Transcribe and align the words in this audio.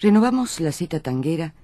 Renovamos 0.00 0.60
la 0.60 0.70
cita 0.70 1.00
tanguera 1.00 1.54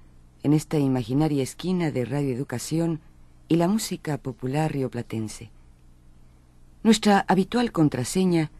en 0.43 0.51
esta 0.51 0.77
imaginaria 0.77 1.41
esquina 1.41 1.89
de 1.91 2.03
Radio 2.03 2.35
Educación 2.35 2.99
y 3.47 3.55
la 3.55 3.69
música 3.69 4.17
popular 4.17 4.73
rioplatense. 4.73 5.51
Nuestra 6.83 7.23
habitual 7.29 7.71
contraseña 7.71 8.51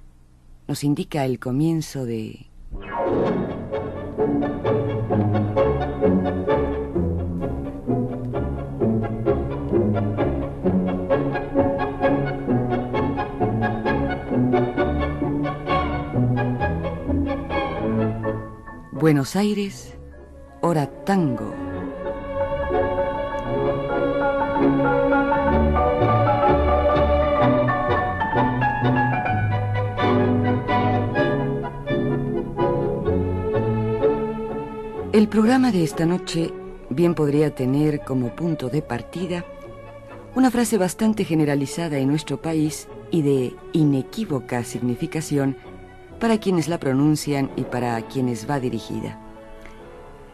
nos 0.69 0.85
indica 0.85 1.25
el 1.25 1.39
comienzo 1.39 2.05
de... 2.05 2.47
Buenos 19.05 19.35
Aires, 19.35 19.93
hora 20.61 20.87
tango. 21.05 21.53
El 35.13 35.27
programa 35.27 35.71
de 35.71 35.83
esta 35.83 36.07
noche 36.07 36.51
bien 36.89 37.13
podría 37.13 37.53
tener 37.53 37.99
como 37.99 38.35
punto 38.35 38.69
de 38.69 38.81
partida 38.81 39.45
una 40.33 40.49
frase 40.49 40.79
bastante 40.79 41.25
generalizada 41.25 41.99
en 41.99 42.07
nuestro 42.07 42.41
país 42.41 42.87
y 43.11 43.21
de 43.21 43.55
inequívoca 43.71 44.63
significación 44.63 45.57
para 46.19 46.39
quienes 46.39 46.67
la 46.67 46.79
pronuncian 46.79 47.51
y 47.55 47.63
para 47.63 48.01
quienes 48.03 48.49
va 48.49 48.59
dirigida. 48.59 49.19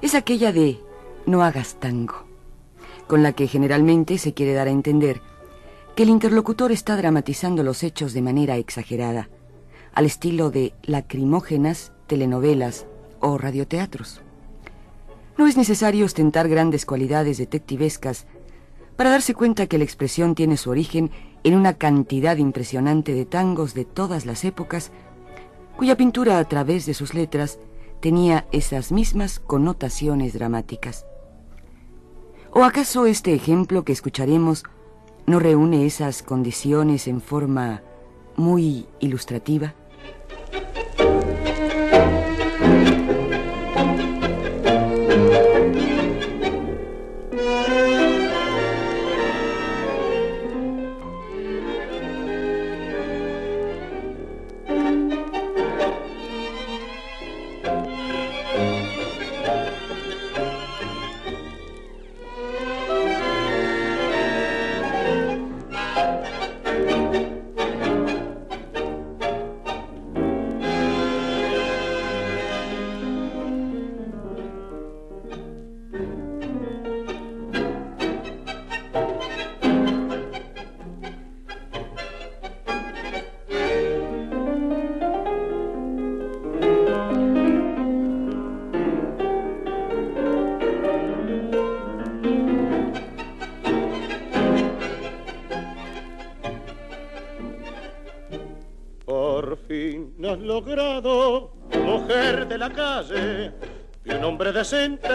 Es 0.02 0.16
aquella 0.16 0.52
de 0.52 0.80
no 1.26 1.44
hagas 1.44 1.76
tango, 1.76 2.26
con 3.08 3.24
la 3.24 3.34
que 3.34 3.48
generalmente 3.48 4.18
se 4.18 4.34
quiere 4.34 4.54
dar 4.54 4.68
a 4.68 4.72
entender 4.72 5.22
que 5.96 6.04
el 6.04 6.10
interlocutor 6.10 6.72
está 6.72 6.96
dramatizando 6.96 7.64
los 7.64 7.84
hechos 7.84 8.14
de 8.14 8.22
manera 8.22 8.58
exagerada, 8.58 9.30
al 9.94 10.06
estilo 10.06 10.50
de 10.50 10.74
lacrimógenas 10.84 11.92
telenovelas 12.08 12.86
o 13.20 13.38
radioteatros. 13.38 14.22
No 15.38 15.48
es 15.48 15.58
necesario 15.58 16.06
ostentar 16.06 16.48
grandes 16.48 16.86
cualidades 16.86 17.38
detectivescas 17.38 18.26
para 18.96 19.10
darse 19.10 19.34
cuenta 19.34 19.68
que 19.68 19.78
la 19.78 19.84
expresión 19.84 20.36
tiene 20.36 20.58
su 20.58 20.70
origen 20.70 21.12
en 21.44 21.56
una 21.56 21.74
cantidad 21.74 22.38
impresionante 22.38 23.14
de 23.14 23.26
tangos 23.26 23.74
de 23.74 23.86
todas 23.86 24.26
las 24.26 24.46
épocas 24.46 24.92
cuya 25.82 25.98
pintura 25.98 26.38
a 26.38 26.44
través 26.44 26.86
de 26.86 26.94
sus 26.94 27.16
letras 27.16 27.58
tenía 28.02 28.46
esas 28.52 28.92
mismas 28.92 29.40
connotaciones 29.40 30.32
dramáticas. 30.32 31.08
¿O 32.52 32.64
acaso 32.64 33.08
este 33.08 33.34
ejemplo 33.34 33.84
que 33.84 33.92
escucharemos 33.92 34.64
no 35.26 35.40
reúne 35.40 35.88
esas 35.88 36.22
condiciones 36.22 37.08
en 37.08 37.20
forma 37.20 37.82
muy 38.36 38.86
ilustrativa? 39.00 39.74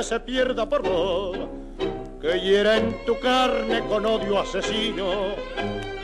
Se 0.07 0.21
pierda 0.21 0.69
por 0.69 0.83
vos, 0.83 1.37
que 2.21 2.39
hiera 2.41 2.77
en 2.77 3.05
tu 3.05 3.19
carne 3.19 3.81
con 3.89 4.07
odio 4.07 4.39
asesino 4.39 5.35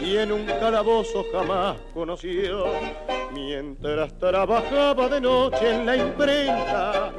y 0.00 0.16
en 0.16 0.32
un 0.32 0.44
calabozo 0.44 1.24
jamás 1.32 1.76
conoció. 1.94 2.64
Mientras 3.32 4.18
trabajaba 4.18 5.08
de 5.08 5.20
noche 5.20 5.74
en 5.74 5.86
la 5.86 5.96
imprenta, 5.96 7.12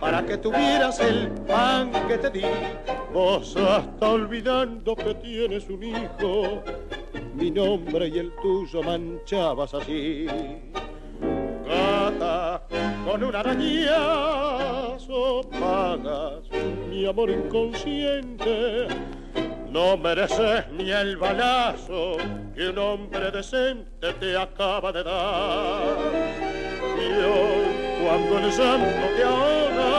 para 0.00 0.26
que 0.26 0.38
tuvieras 0.38 0.98
el 0.98 1.30
pan 1.46 1.92
que 2.08 2.18
te 2.18 2.30
di, 2.30 2.44
vos 3.12 3.56
hasta 3.56 4.10
olvidando 4.10 4.96
que 4.96 5.14
tienes 5.14 5.68
un 5.68 5.84
hijo, 5.84 6.62
mi 7.34 7.50
nombre 7.50 8.08
y 8.08 8.18
el 8.18 8.32
tuyo 8.42 8.82
manchabas 8.82 9.72
así. 9.74 10.26
Con 13.04 13.24
un 13.24 13.36
arañazo 13.36 15.42
pagas 15.50 16.48
mi 16.88 17.04
amor 17.06 17.28
inconsciente. 17.30 18.88
No 19.70 19.98
mereces 19.98 20.66
ni 20.72 20.90
el 20.90 21.18
balazo 21.18 22.16
que 22.54 22.70
un 22.70 22.78
hombre 22.78 23.30
decente 23.30 24.14
te 24.14 24.34
acaba 24.36 24.90
de 24.92 25.02
dar. 25.02 25.96
Y 26.96 27.12
hoy, 27.22 27.66
cuando 28.02 28.38
el 28.38 28.50
santo 28.52 29.06
te 29.16 29.24
ahoga, 29.24 29.90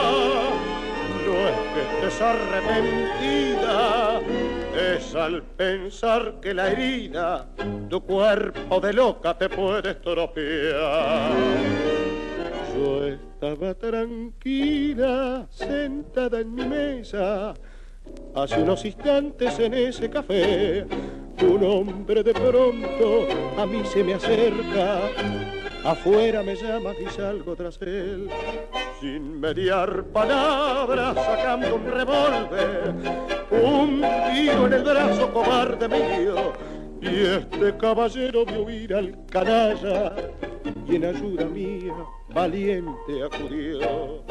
no 1.24 1.34
es 1.48 1.56
que 1.72 1.82
estés 1.82 2.20
arrepentida, 2.20 4.20
es 4.96 5.14
al 5.14 5.42
pensar 5.42 6.40
que 6.40 6.52
la 6.52 6.72
herida, 6.72 7.46
tu 7.88 8.00
cuerpo 8.00 8.80
de 8.80 8.92
loca 8.92 9.38
te 9.38 9.48
puede 9.48 9.92
estropear. 9.92 11.30
Estaba 12.80 13.74
tranquila, 13.74 15.46
sentada 15.50 16.40
en 16.40 16.54
mi 16.54 16.64
mesa, 16.64 17.52
hace 18.34 18.62
unos 18.62 18.82
instantes 18.86 19.58
en 19.58 19.74
ese 19.74 20.08
café. 20.08 20.86
Un 21.42 21.62
hombre 21.62 22.22
de 22.22 22.32
pronto 22.32 23.28
a 23.58 23.66
mí 23.66 23.82
se 23.84 24.02
me 24.02 24.14
acerca, 24.14 25.00
afuera 25.84 26.42
me 26.42 26.56
llama 26.56 26.92
y 26.98 27.10
salgo 27.10 27.54
tras 27.54 27.80
él. 27.82 28.30
Sin 28.98 29.38
mediar 29.40 30.04
palabras, 30.04 31.16
sacando 31.16 31.74
un 31.74 31.84
revólver, 31.84 32.94
un 33.50 34.02
tiro 34.32 34.66
en 34.66 34.72
el 34.72 34.82
brazo 34.82 35.30
cobarde 35.34 35.86
mío. 35.86 36.52
Y 37.02 37.26
este 37.26 37.76
caballero 37.76 38.46
vio 38.46 38.62
huir 38.62 38.94
al 38.94 39.26
canalla 39.26 40.14
y 40.86 40.96
en 40.96 41.04
ayuda 41.04 41.44
mía 41.46 41.94
valiente 42.34 43.22
acudió. 43.24 44.22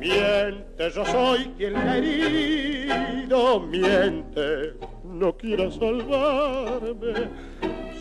Miente, 0.00 0.90
yo 0.94 1.06
soy 1.06 1.44
quien 1.56 1.72
le 1.72 1.78
ha 1.78 1.96
herido, 1.96 3.60
miente, 3.60 4.74
no 5.04 5.34
quiera 5.36 5.70
salvarme, 5.70 7.28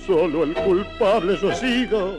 solo 0.05 0.43
el 0.43 0.53
culpable 0.53 1.37
yo 1.41 1.51
he 1.51 1.55
sido 1.55 2.17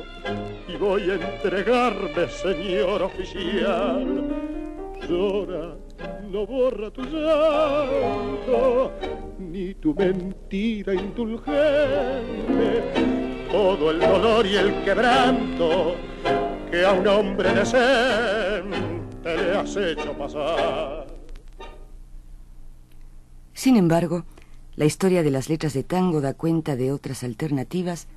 y 0.69 0.77
voy 0.77 1.11
a 1.11 1.15
entregarme, 1.15 2.29
señor 2.29 3.03
oficial. 3.03 4.25
Llora, 5.07 5.77
no 6.31 6.47
borra 6.47 6.91
tu 6.91 7.03
llanto, 7.03 8.91
ni 9.39 9.75
tu 9.75 9.95
mentira 9.95 10.95
indulgente, 10.95 12.83
todo 13.55 13.93
el 13.93 14.01
dolor 14.01 14.45
y 14.45 14.57
el 14.57 14.83
quebranto 14.83 15.95
que 16.69 16.85
a 16.85 16.93
un 16.93 17.07
hombre 17.07 17.55
decente 17.55 18.67
le 19.25 19.57
has 19.57 19.77
hecho 19.77 20.13
pasar. 20.19 21.07
Sin 23.53 23.77
embargo, 23.77 24.25
la 24.75 24.87
historia 24.87 25.23
de 25.23 25.31
las 25.31 25.49
letras 25.49 25.73
de 25.73 25.85
tango 25.85 26.21
da 26.21 26.35
cuenta 26.35 26.75
de 26.75 26.91
otras 26.91 27.23
alternativas 27.23 28.09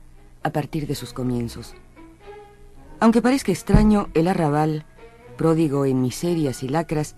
a 0.41 0.49
partir 0.49 0.87
de 0.87 0.95
sus 0.95 1.13
comienzos. 1.13 1.75
Aunque 2.99 3.21
parezca 3.21 3.51
extraño, 3.51 4.09
el 4.15 4.27
arrabal 4.27 4.85
pródigo 5.37 5.85
en 5.85 6.01
miserias 6.01 6.63
y 6.63 6.67
lacras, 6.67 7.15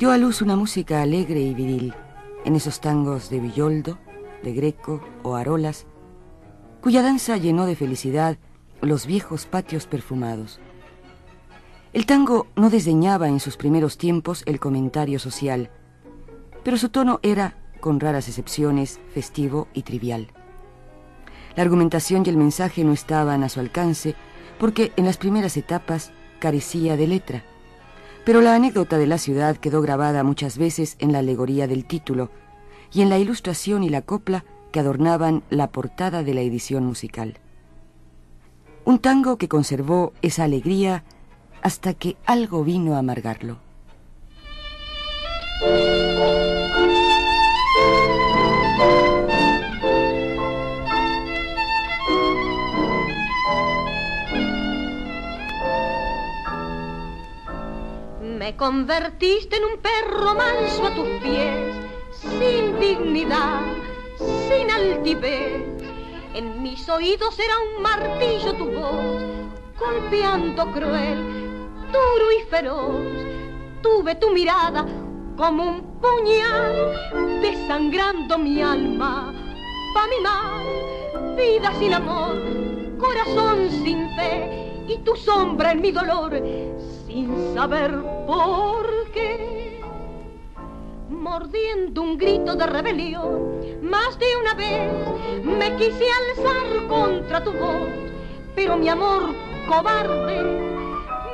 dio 0.00 0.10
a 0.10 0.18
luz 0.18 0.42
una 0.42 0.56
música 0.56 1.02
alegre 1.02 1.40
y 1.40 1.54
viril 1.54 1.94
en 2.44 2.56
esos 2.56 2.80
tangos 2.80 3.30
de 3.30 3.38
Villoldo, 3.38 3.96
de 4.42 4.54
Greco 4.54 5.00
o 5.22 5.36
Arolas, 5.36 5.86
cuya 6.88 7.02
danza 7.02 7.36
llenó 7.36 7.66
de 7.66 7.76
felicidad 7.76 8.38
los 8.80 9.04
viejos 9.04 9.44
patios 9.44 9.86
perfumados. 9.86 10.58
El 11.92 12.06
tango 12.06 12.46
no 12.56 12.70
desdeñaba 12.70 13.28
en 13.28 13.40
sus 13.40 13.58
primeros 13.58 13.98
tiempos 13.98 14.42
el 14.46 14.58
comentario 14.58 15.18
social, 15.18 15.68
pero 16.64 16.78
su 16.78 16.88
tono 16.88 17.20
era, 17.22 17.58
con 17.80 18.00
raras 18.00 18.26
excepciones, 18.26 19.00
festivo 19.12 19.68
y 19.74 19.82
trivial. 19.82 20.28
La 21.56 21.62
argumentación 21.62 22.22
y 22.24 22.30
el 22.30 22.38
mensaje 22.38 22.84
no 22.84 22.94
estaban 22.94 23.44
a 23.44 23.50
su 23.50 23.60
alcance 23.60 24.14
porque 24.58 24.92
en 24.96 25.04
las 25.04 25.18
primeras 25.18 25.58
etapas 25.58 26.10
carecía 26.38 26.96
de 26.96 27.06
letra, 27.06 27.44
pero 28.24 28.40
la 28.40 28.54
anécdota 28.54 28.96
de 28.96 29.08
la 29.08 29.18
ciudad 29.18 29.58
quedó 29.58 29.82
grabada 29.82 30.24
muchas 30.24 30.56
veces 30.56 30.96
en 31.00 31.12
la 31.12 31.18
alegoría 31.18 31.66
del 31.66 31.84
título 31.84 32.30
y 32.90 33.02
en 33.02 33.10
la 33.10 33.18
ilustración 33.18 33.82
y 33.84 33.90
la 33.90 34.00
copla 34.00 34.46
que 34.72 34.80
adornaban 34.80 35.42
la 35.50 35.68
portada 35.68 36.22
de 36.22 36.34
la 36.34 36.40
edición 36.40 36.84
musical. 36.84 37.38
Un 38.84 38.98
tango 38.98 39.36
que 39.36 39.48
conservó 39.48 40.12
esa 40.22 40.44
alegría 40.44 41.04
hasta 41.62 41.94
que 41.94 42.16
algo 42.24 42.64
vino 42.64 42.94
a 42.94 42.98
amargarlo. 42.98 43.58
Me 58.38 58.56
convertiste 58.56 59.56
en 59.56 59.64
un 59.64 59.78
perro 59.82 60.34
manso 60.34 60.86
a 60.86 60.94
tus 60.94 61.08
pies, 61.22 61.74
sin 62.12 62.78
dignidad, 62.80 63.60
sin 64.18 64.70
altivez. 64.70 65.62
En 66.34 66.62
mis 66.62 66.88
oídos 66.88 67.38
era 67.38 67.54
un 67.58 67.82
martillo 67.82 68.54
tu 68.54 68.66
voz, 68.70 69.22
golpeando 69.78 70.70
cruel, 70.72 71.18
duro 71.92 72.32
y 72.38 72.44
feroz. 72.50 72.96
Tuve 73.82 74.14
tu 74.16 74.30
mirada 74.30 74.86
como 75.36 75.64
un 75.64 76.00
puñal, 76.00 77.40
desangrando 77.40 78.38
mi 78.38 78.60
alma, 78.60 79.32
pa' 79.94 80.06
mi 80.08 80.20
mal, 80.20 81.36
vida 81.36 81.72
sin 81.78 81.94
amor, 81.94 82.36
corazón 82.98 83.70
sin 83.70 84.08
fe 84.16 84.84
y 84.88 84.98
tu 84.98 85.14
sombra 85.14 85.72
en 85.72 85.80
mi 85.80 85.92
dolor 85.92 86.32
sin 87.06 87.54
saber 87.54 87.92
por 88.26 89.10
qué. 89.12 89.80
Mordiendo 91.08 92.02
un 92.02 92.18
grito 92.18 92.54
de 92.54 92.66
rebelión, 92.66 93.57
más 93.82 94.18
de 94.18 94.26
una 94.36 94.54
vez 94.54 95.44
me 95.44 95.76
quise 95.76 96.06
alzar 96.10 96.86
contra 96.88 97.42
tu 97.44 97.52
voz, 97.52 97.88
pero 98.54 98.76
mi 98.76 98.88
amor 98.88 99.34
cobarde, 99.68 100.42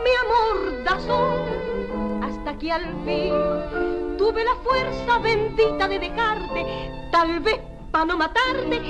mi 0.04 0.10
amor 0.24 0.84
dazón, 0.84 2.22
hasta 2.22 2.58
que 2.58 2.72
al 2.72 2.84
fin 3.04 4.16
tuve 4.18 4.44
la 4.44 4.54
fuerza 4.56 5.18
bendita 5.18 5.88
de 5.88 5.98
dejarte, 5.98 6.90
tal 7.10 7.40
vez 7.40 7.60
para 7.90 8.04
no 8.04 8.16
matarte, 8.16 8.80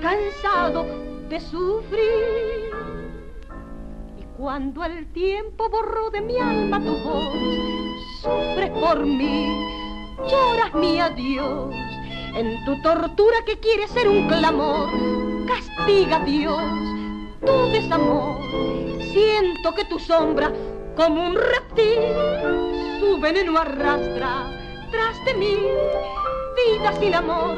cansado 0.00 0.86
de 1.28 1.40
sufrir. 1.40 2.70
Cuando 4.36 4.84
el 4.84 5.10
tiempo 5.12 5.68
borró 5.70 6.10
de 6.10 6.20
mi 6.20 6.38
alma 6.38 6.78
tu 6.78 6.94
voz, 6.98 7.32
sufres 8.20 8.70
por 8.70 9.04
mí, 9.04 9.46
lloras 10.28 10.74
mi 10.74 11.00
adiós. 11.00 11.74
En 12.36 12.62
tu 12.66 12.80
tortura 12.82 13.38
que 13.46 13.58
quiere 13.60 13.88
ser 13.88 14.06
un 14.08 14.28
clamor, 14.28 14.90
castiga 15.46 16.20
Dios 16.20 16.62
tu 17.40 17.70
desamor. 17.70 18.38
Siento 19.00 19.72
que 19.74 19.86
tu 19.86 19.98
sombra, 19.98 20.52
como 20.96 21.28
un 21.28 21.34
reptil, 21.34 21.98
su 23.00 23.18
veneno 23.18 23.58
arrastra 23.58 24.50
tras 24.90 25.24
de 25.24 25.32
mí. 25.32 25.56
Vida 26.56 26.92
sin 27.00 27.14
amor, 27.14 27.56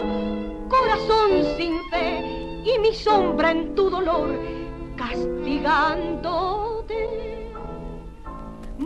corazón 0.68 1.44
sin 1.56 1.82
fe 1.90 2.62
y 2.64 2.78
mi 2.78 2.94
sombra 2.94 3.50
en 3.50 3.74
tu 3.74 3.90
dolor 3.90 4.38
castigándote, 4.96 6.77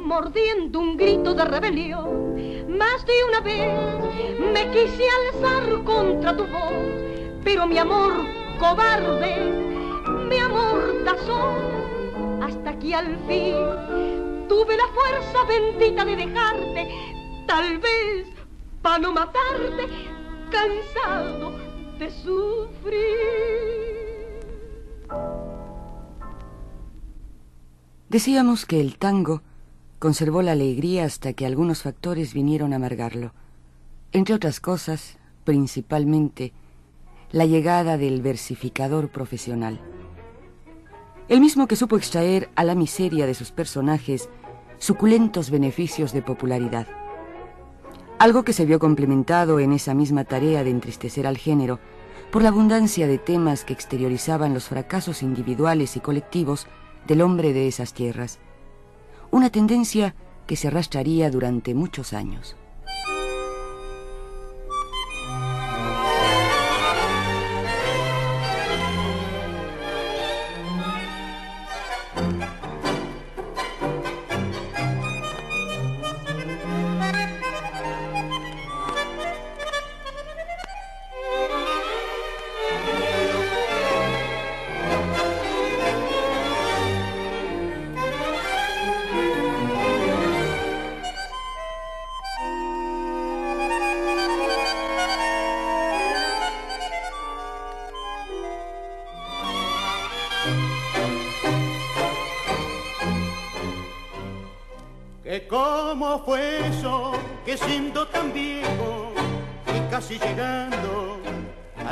mordiendo 0.03 0.81
un 0.81 0.97
grito 0.97 1.35
de 1.35 1.45
rebelión. 1.45 2.35
Más 2.77 3.05
de 3.07 3.13
una 3.29 3.41
vez 3.41 4.39
me 4.39 4.71
quise 4.71 5.05
alzar 5.09 5.85
contra 5.85 6.37
tu 6.37 6.45
voz, 6.47 6.73
pero 7.45 7.67
mi 7.67 7.79
amor 7.79 8.13
cobarde, 8.59 9.51
mi 10.29 10.39
amor 10.39 11.03
tazón, 11.05 12.43
hasta 12.43 12.79
que 12.79 12.95
al 12.95 13.17
fin 13.27 13.57
tuve 14.49 14.77
la 14.77 14.89
fuerza 14.89 15.45
bendita 15.49 16.05
de 16.05 16.17
dejarte, 16.17 16.89
tal 17.47 17.79
vez 17.79 18.27
para 18.83 18.99
no 18.99 19.13
matarte, 19.13 19.87
cansado 20.51 21.53
de 21.99 22.11
sufrir. 22.11 23.73
Decíamos 28.09 28.67
que 28.67 28.81
el 28.81 28.99
tango 28.99 29.43
conservó 30.03 30.43
la 30.43 30.51
alegría 30.51 31.05
hasta 31.05 31.33
que 31.33 31.47
algunos 31.47 31.83
factores 31.83 32.35
vinieron 32.35 32.73
a 32.73 32.77
amargarlo. 32.77 33.35
Entre 34.11 34.35
otras 34.35 34.59
cosas, 34.59 35.17
principalmente, 35.45 36.53
la 37.31 37.47
llegada 37.47 37.97
del 37.97 38.21
versificador 38.21 39.11
profesional. 39.11 39.81
El 41.29 41.41
mismo 41.41 41.69
que 41.69 41.77
supo 41.77 41.97
extraer 41.97 42.51
a 42.57 42.65
la 42.65 42.75
miseria 42.75 43.27
de 43.27 43.35
sus 43.35 43.53
personajes 43.53 44.29
suculentos 44.79 45.51
beneficios 45.51 46.13
de 46.13 46.23
popularidad. 46.23 46.89
Algo 48.19 48.43
que 48.43 48.55
se 48.55 48.67
vio 48.67 48.81
complementado 48.81 49.61
en 49.61 49.73
esa 49.73 49.95
misma 49.95 50.25
tarea 50.25 50.65
de 50.65 50.71
entristecer 50.71 51.29
al 51.29 51.39
género 51.39 51.79
por 52.33 52.43
la 52.43 52.49
abundancia 52.49 53.07
de 53.07 53.19
temas 53.19 53.65
que 53.65 53.73
exteriorizaban 53.73 54.53
los 54.53 54.65
fracasos 54.65 55.23
individuales 55.23 55.97
y 55.97 56.01
colectivos 56.01 56.67
del 57.07 57.23
hombre 57.23 57.53
de 57.53 57.69
esas 57.69 57.95
tierras, 57.95 58.41
una 59.33 59.51
tendencia 59.51 60.15
que 60.47 60.57
se 60.57 60.69
arrastraría 60.69 61.31
durante 61.31 61.75
muchos 61.75 62.13
años. 62.13 62.55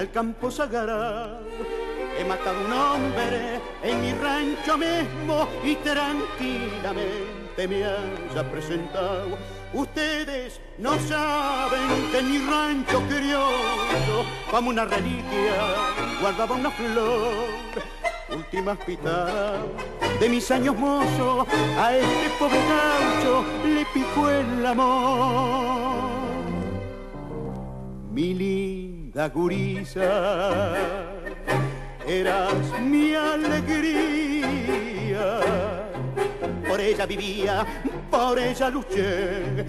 Campo 0.08 0.50
sagrado. 0.50 1.38
He 2.18 2.24
matado 2.24 2.58
un 2.66 2.72
hombre 2.72 3.60
en 3.84 4.00
mi 4.00 4.12
rancho 4.14 4.76
mismo 4.76 5.46
y 5.62 5.76
tranquilamente 5.76 7.68
me 7.68 7.84
haya 7.84 8.50
presentado. 8.50 9.38
Ustedes 9.74 10.60
no 10.78 10.98
saben 10.98 12.10
que 12.10 12.18
en 12.18 12.30
mi 12.32 12.38
rancho 12.38 13.00
criollo, 13.08 14.24
como 14.50 14.70
una 14.70 14.84
reliquia, 14.86 15.54
guardaba 16.20 16.56
una 16.56 16.70
flor. 16.72 17.46
Últimas 18.28 18.76
pitadas 18.78 19.99
de 20.20 20.28
mis 20.28 20.50
años 20.50 20.76
mozos, 20.76 21.46
a 21.78 21.96
este 21.96 22.30
pobre 22.38 22.58
gaucho 22.68 23.44
le 23.64 23.86
picó 23.86 24.28
el 24.28 24.66
amor. 24.66 26.10
Mi 28.12 29.10
la 29.14 29.28
gurisa, 29.30 30.74
eras 32.06 32.54
mi 32.82 33.14
alegría. 33.14 34.20
por 36.68 36.80
ella 36.80 37.06
vivía, 37.06 37.66
por 38.10 38.38
ella 38.38 38.68
luché. 38.68 39.64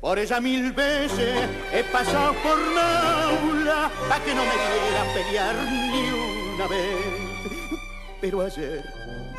Por 0.00 0.16
ella 0.16 0.40
mil 0.40 0.72
veces 0.72 1.48
he 1.72 1.82
pasado 1.82 2.32
por 2.34 2.56
Naula 2.56 3.90
a 4.12 4.20
que 4.24 4.32
no 4.32 4.42
me 4.44 4.56
diera 4.62 5.04
pelear 5.12 5.56
ni 5.90 6.08
una 6.54 6.66
vez. 6.68 7.27
Pero 8.20 8.40
ayer 8.40 8.82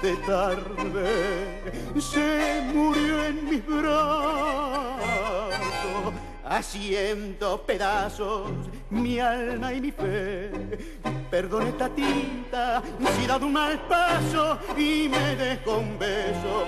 de 0.01 0.15
tarde 0.25 1.73
se 1.99 2.61
murió 2.73 3.25
en 3.25 3.49
mis 3.49 3.65
brazos, 3.65 5.03
haciendo 6.45 7.61
pedazos 7.63 8.49
mi 8.89 9.19
alma 9.19 9.73
y 9.73 9.81
mi 9.81 9.91
fe. 9.91 10.49
Perdone 11.29 11.73
tatita 11.73 12.81
si 13.15 13.23
he 13.23 13.27
dado 13.27 13.45
un 13.45 13.53
mal 13.53 13.77
paso 13.87 14.57
y 14.77 15.09
me 15.09 15.35
dejó 15.35 15.79
un 15.79 15.99
beso 15.99 16.65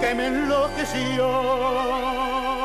que 0.00 0.14
me 0.14 0.28
enloqueció. 0.28 2.55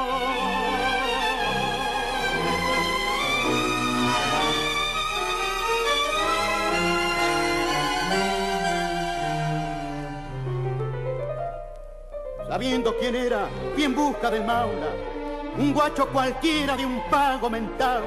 Sabiendo 12.51 12.93
quién 13.00 13.15
era, 13.15 13.48
bien 13.77 13.96
busca 13.96 14.29
del 14.29 14.43
maula, 14.43 14.89
un 15.58 15.74
guacho 15.74 16.05
cualquiera 16.10 16.75
de 16.75 16.86
un 16.86 17.01
pago 17.10 17.50
mental, 17.50 18.03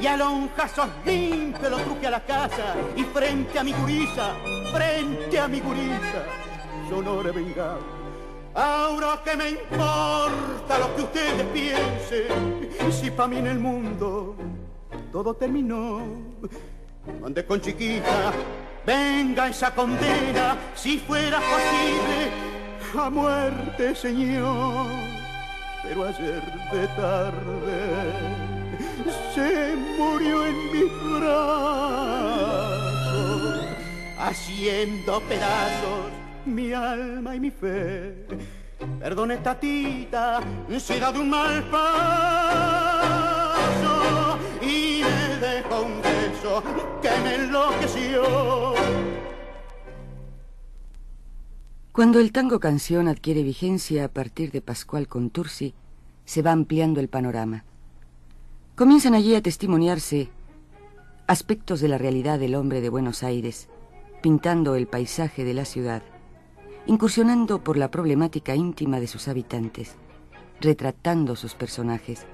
y 0.00 0.06
a 0.08 0.16
lonjazos 0.16 0.88
limpios 1.04 1.70
lo 1.70 1.78
truje 1.78 2.08
a 2.08 2.10
la 2.10 2.24
casa, 2.24 2.74
y 2.96 3.04
frente 3.04 3.56
a 3.56 3.62
mi 3.62 3.72
gurisa, 3.72 4.32
frente 4.72 5.38
a 5.38 5.46
mi 5.46 5.60
gurisa, 5.60 6.24
sonore 6.90 7.30
vengado. 7.30 7.78
Ahora 8.56 9.20
que 9.24 9.36
me 9.36 9.50
importa 9.50 10.78
lo 10.80 10.96
que 10.96 11.02
ustedes 11.02 11.46
piensen, 11.52 12.90
si 12.90 13.12
para 13.12 13.28
mí 13.28 13.38
en 13.38 13.46
el 13.46 13.60
mundo 13.60 14.34
todo 15.12 15.32
terminó. 15.34 16.00
Mande 17.20 17.46
con 17.46 17.60
chiquita, 17.60 18.32
venga 18.84 19.46
esa 19.46 19.72
condena, 19.72 20.56
si 20.74 20.98
fuera 20.98 21.38
posible 21.38 22.55
a 22.94 23.10
muerte, 23.10 23.94
Señor. 23.94 24.86
Pero 25.82 26.04
ayer 26.04 26.42
de 26.72 26.86
tarde 26.88 28.12
se 29.34 29.76
murió 29.98 30.46
en 30.46 30.72
mis 30.72 30.90
brazos, 31.18 32.46
haciendo 34.18 35.20
pedazos 35.22 36.10
mi 36.44 36.72
alma 36.72 37.36
y 37.36 37.40
mi 37.40 37.50
fe. 37.50 38.26
Perdone, 39.00 39.38
tatita, 39.38 40.40
si 40.78 40.92
he 40.94 41.00
dado 41.00 41.20
un 41.20 41.30
mal 41.30 41.62
paso 41.64 41.88
y 44.60 45.02
me 45.02 45.36
dejó 45.46 45.82
un 45.82 46.02
beso 46.02 46.62
que 47.02 47.10
me 47.22 47.34
enloqueció 47.36 48.85
Cuando 51.96 52.20
el 52.20 52.30
tango 52.30 52.60
canción 52.60 53.08
adquiere 53.08 53.42
vigencia 53.42 54.04
a 54.04 54.08
partir 54.08 54.50
de 54.50 54.60
Pascual 54.60 55.08
Contursi, 55.08 55.72
se 56.26 56.42
va 56.42 56.52
ampliando 56.52 57.00
el 57.00 57.08
panorama. 57.08 57.64
Comienzan 58.74 59.14
allí 59.14 59.34
a 59.34 59.40
testimoniarse 59.40 60.28
aspectos 61.26 61.80
de 61.80 61.88
la 61.88 61.96
realidad 61.96 62.38
del 62.38 62.54
hombre 62.54 62.82
de 62.82 62.90
Buenos 62.90 63.22
Aires, 63.22 63.70
pintando 64.20 64.74
el 64.74 64.86
paisaje 64.86 65.42
de 65.44 65.54
la 65.54 65.64
ciudad, 65.64 66.02
incursionando 66.84 67.64
por 67.64 67.78
la 67.78 67.90
problemática 67.90 68.54
íntima 68.54 69.00
de 69.00 69.06
sus 69.06 69.26
habitantes, 69.26 69.94
retratando 70.60 71.34
sus 71.34 71.54
personajes. 71.54 72.26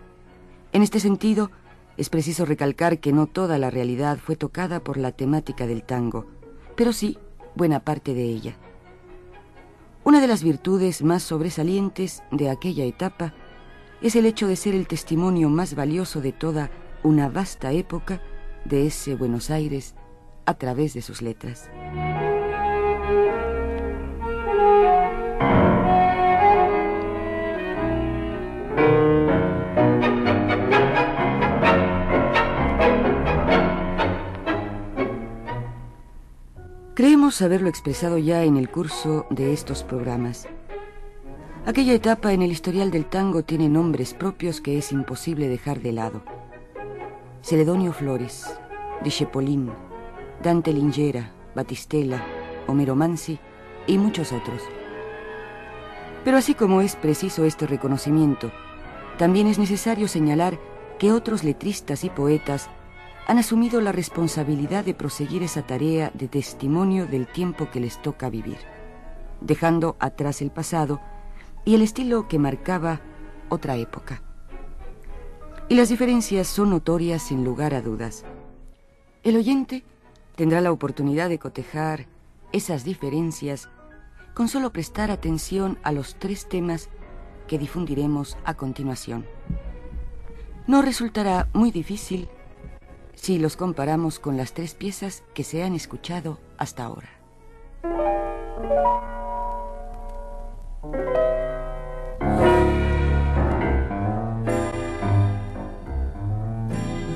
En 0.73 0.83
este 0.83 0.99
sentido, 0.99 1.53
es 1.97 2.09
preciso 2.09 2.47
recalcar 2.47 2.99
que 2.99 3.13
no 3.13 3.29
toda 3.29 3.59
la 3.59 3.71
realidad 3.71 4.19
fue 4.19 4.35
tocada 4.35 4.81
por 4.81 4.97
la 4.97 5.13
temática 5.13 5.69
del 5.69 5.85
tango, 5.85 6.27
pero 6.75 6.93
sí 6.93 7.17
buena 7.55 7.79
parte 7.79 8.13
de 8.13 8.25
ella. 8.25 8.57
Una 10.05 10.21
de 10.21 10.27
las 10.27 10.43
virtudes 10.43 11.03
más 11.03 11.23
sobresalientes 11.23 12.25
de 12.33 12.51
aquella 12.51 12.85
etapa 12.85 13.35
es 14.01 14.17
el 14.17 14.27
hecho 14.27 14.49
de 14.49 14.57
ser 14.57 14.75
el 14.75 14.89
testimonio 14.89 15.49
más 15.49 15.77
valioso 15.77 16.21
de 16.21 16.33
toda 16.33 16.73
una 17.05 17.29
vasta 17.29 17.71
época 17.71 18.21
de 18.65 18.89
ese 18.89 19.15
Buenos 19.15 19.51
Aires 19.51 19.95
a 20.45 20.55
través 20.55 20.95
de 20.95 21.03
sus 21.03 21.23
letras. 21.23 21.71
Creemos 37.03 37.43
haberlo 37.43 37.69
expresado 37.69 38.17
ya 38.17 38.45
en 38.45 38.57
el 38.57 38.71
curso 38.71 39.27
de 39.29 39.53
estos 39.53 39.83
programas. 39.83 40.47
Aquella 41.67 41.95
etapa 41.95 42.33
en 42.33 42.43
el 42.43 42.53
historial 42.53 42.93
del 42.93 43.07
tango 43.07 43.43
tiene 43.43 43.69
nombres 43.69 44.15
propios 44.15 44.61
que 44.61 44.79
es 44.79 44.93
imposible 44.93 45.49
dejar 45.49 45.81
de 45.81 45.91
lado. 45.91 46.23
Celedonio 47.43 47.93
Flores, 47.93 48.57
Chepolín, 49.05 49.73
Dante 50.45 50.73
Lingera, 50.73 51.33
Batistela, 51.57 52.25
Homero 52.69 52.95
Mansi 52.95 53.41
y 53.89 53.99
muchos 53.99 54.31
otros. 54.31 54.63
Pero 56.25 56.37
así 56.37 56.55
como 56.55 56.83
es 56.83 56.95
preciso 56.95 57.45
este 57.45 57.67
reconocimiento, 57.67 58.53
también 59.19 59.49
es 59.49 59.59
necesario 59.59 60.07
señalar 60.07 60.57
que 61.01 61.11
otros 61.11 61.43
letristas 61.43 62.05
y 62.05 62.11
poetas 62.11 62.71
han 63.27 63.39
asumido 63.39 63.81
la 63.81 63.93
responsabilidad 63.93 64.85
de 64.85 64.95
proseguir 64.95 65.43
esa 65.43 65.63
tarea 65.63 66.11
de 66.15 66.29
testimonio 66.29 67.07
del 67.07 67.27
tiempo 67.27 67.71
que 67.71 67.81
les 67.81 68.01
toca 68.03 68.29
vivir, 68.31 68.59
dejando 69.41 69.97
atrás 70.01 70.43
el 70.43 70.51
pasado 70.51 71.01
y 71.65 71.75
el 71.75 71.83
estilo 71.83 72.27
que 72.27 72.39
marcaba 72.39 73.01
otra 73.49 73.77
época. 73.77 74.23
Y 75.69 75.77
las 75.77 75.89
diferencias 75.89 76.49
son 76.49 76.71
notorias 76.71 77.23
sin 77.23 77.45
lugar 77.45 77.75
a 77.75 77.81
dudas. 77.81 78.25
El 79.23 79.37
oyente 79.37 79.85
tendrá 80.35 80.61
la 80.61 80.73
oportunidad 80.73 81.29
de 81.29 81.39
cotejar 81.39 82.07
esas 82.51 82.85
diferencias 82.85 83.69
con 84.35 84.49
solo 84.49 84.73
prestar 84.73 85.11
atención 85.11 85.79
a 85.83 85.93
los 85.93 86.17
tres 86.17 86.49
temas 86.49 86.89
que 87.47 87.59
difundiremos 87.59 88.37
a 88.45 88.55
continuación. 88.55 89.27
No 90.67 90.83
resultará 90.83 91.49
muy 91.53 91.71
difícil 91.71 92.29
si 93.23 93.39
los 93.39 93.57
comparamos 93.57 94.19
con 94.19 94.37
las 94.37 94.53
tres 94.53 94.75
piezas 94.75 95.23
que 95.33 95.45
se 95.45 95.63
han 95.63 95.77
escuchado 95.77 96.41
hasta 96.59 96.83
ahora. 96.83 97.09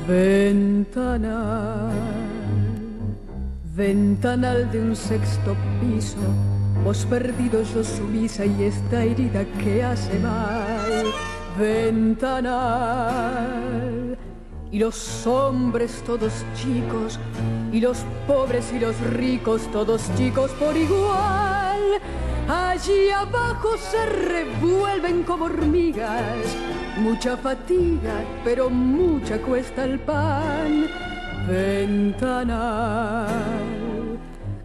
Ventanal, 0.07 1.91
ventanal 3.75 4.71
de 4.71 4.81
un 4.81 4.95
sexto 4.95 5.57
piso, 5.81 6.19
vos 6.85 7.05
perdido 7.07 7.65
yo 7.65 7.83
sumisa 7.83 8.47
y 8.47 8.63
esta 8.63 9.03
herida 9.03 9.45
que 9.59 9.83
hace 9.83 10.17
mal. 10.21 11.07
Ventanal 11.59 12.77
y 14.71 14.79
los 14.79 15.27
hombres 15.27 16.03
todos 16.05 16.33
chicos, 16.57 17.19
y 17.73 17.81
los 17.81 17.99
pobres 18.27 18.73
y 18.73 18.79
los 18.79 18.99
ricos 19.13 19.63
todos 19.73 20.03
chicos 20.17 20.51
por 20.53 20.77
igual. 20.77 22.01
Allí 22.49 23.11
abajo 23.11 23.77
se 23.77 24.07
revuelven 24.07 25.25
como 25.25 25.47
hormigas, 25.47 26.39
mucha 26.99 27.37
fatiga, 27.37 28.25
pero 28.45 28.71
mucha 28.71 29.39
cuesta 29.39 29.85
el 29.85 29.99
pan. 30.01 30.87
Ventanal, 31.49 33.29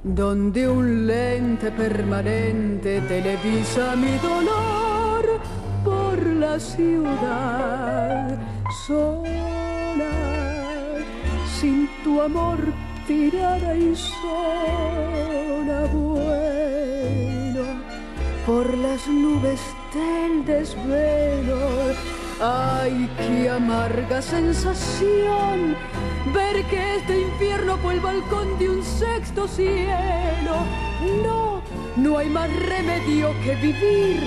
donde 0.03 0.67
un 0.67 1.07
lente 1.07 1.71
permanente 1.71 3.01
televisa 3.01 3.95
mi 3.95 4.17
dolor 4.17 5.39
por 5.83 6.23
la 6.25 6.59
ciudad 6.59 8.39
sin 11.61 11.87
tu 12.03 12.19
amor 12.19 12.57
tirada 13.05 13.75
y 13.75 13.95
sola 13.95 15.81
bueno 15.93 17.63
por 18.47 18.75
las 18.79 19.07
nubes 19.07 19.61
del 19.93 20.43
desvelo. 20.43 21.59
Ay, 22.41 23.07
qué 23.15 23.47
amarga 23.51 24.23
sensación 24.23 25.75
ver 26.33 26.65
que 26.65 26.95
este 26.95 27.21
infierno 27.21 27.77
fue 27.77 27.93
el 27.93 27.99
balcón 27.99 28.57
de 28.57 28.67
un 28.67 28.83
sexto 28.83 29.47
cielo. 29.47 30.55
No 31.23 31.61
no 31.95 32.17
hay 32.17 32.29
más 32.29 32.49
remedio 32.55 33.35
que 33.43 33.53
vivir 33.55 34.23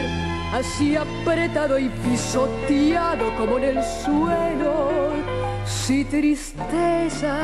así 0.53 0.95
apretado 0.95 1.81
y 1.81 1.89
pisoteado 1.89 3.35
como 3.37 3.59
en 3.59 3.65
el 3.65 3.83
suelo. 3.83 4.94
Si 5.87 6.03
tristeza 6.03 7.37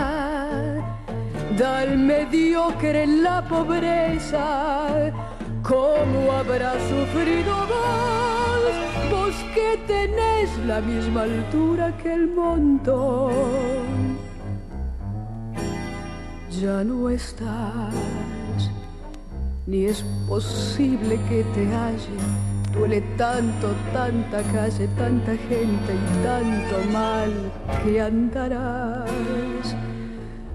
da 1.58 1.80
al 1.80 1.98
mediocre 1.98 3.06
la 3.06 3.46
pobreza, 3.46 5.12
¿cómo 5.62 6.32
habrá 6.32 6.72
sufrido 6.88 7.54
vos? 7.74 8.72
Vos 9.10 9.34
que 9.54 9.78
tenés 9.86 10.48
la 10.66 10.80
misma 10.80 11.24
altura 11.24 11.94
que 11.98 12.14
el 12.14 12.28
montón. 12.28 14.16
Ya 16.62 16.82
no 16.82 17.10
estás 17.10 17.92
ni 19.66 19.84
es 19.84 20.02
posible 20.26 21.20
que 21.28 21.44
te 21.54 21.66
halle. 21.74 22.49
Duele 22.72 23.00
tanto, 23.16 23.74
tanta 23.92 24.42
calle, 24.52 24.88
tanta 24.96 25.32
gente 25.36 25.92
y 25.92 26.22
tanto 26.22 26.90
mal 26.92 27.32
que 27.82 28.00
andarás. 28.00 29.10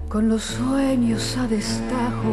Con 0.08 0.28
los 0.28 0.42
sueños 0.42 1.36
a 1.36 1.46
destajo, 1.46 2.32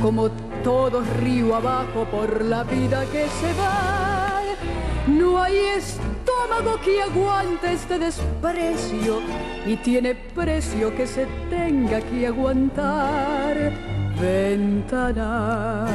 como 0.00 0.30
todo 0.62 1.02
río 1.20 1.56
abajo 1.56 2.06
por 2.10 2.44
la 2.44 2.62
vida 2.62 3.04
que 3.06 3.26
se 3.26 3.52
va. 3.60 4.40
No 5.08 5.42
hay 5.42 5.56
estómago 5.76 6.80
que 6.82 7.02
aguante 7.02 7.72
este 7.72 7.98
desprecio, 7.98 9.20
y 9.66 9.76
tiene 9.76 10.14
precio 10.14 10.94
que 10.94 11.06
se 11.06 11.26
tenga 11.50 12.00
que 12.00 12.28
aguantar. 12.28 13.72
Ventanal 14.20 15.90